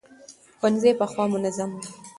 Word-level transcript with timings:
ښوونځي 0.57 0.91
پخوا 0.99 1.23
منظم 1.33 1.69
وو. 1.73 1.81